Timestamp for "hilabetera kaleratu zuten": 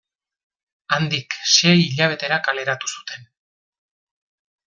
1.89-3.29